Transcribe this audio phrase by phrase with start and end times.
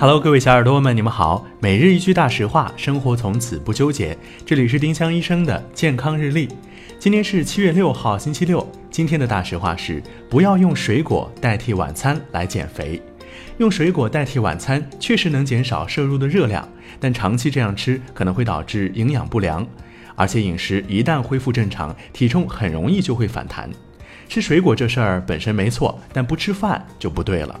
[0.00, 1.46] Hello，各位小耳朵们，你们好。
[1.60, 4.16] 每日一句大实话，生活从此不纠结。
[4.46, 6.48] 这里是丁香医生的健康日历。
[6.98, 8.66] 今天是七月六号，星期六。
[8.90, 12.98] 今天的大实话是：不要用水果代替晚餐来减肥。
[13.58, 16.66] 用水果代替晚餐确实能减少摄入的热量，
[16.98, 19.66] 但长期这样吃可能会导致营养不良，
[20.16, 23.68] 而且饮食一旦恢复正常，体重很容易就会反弹。
[24.30, 27.60] 吃水果这事儿本身没错，但不吃饭就不对了。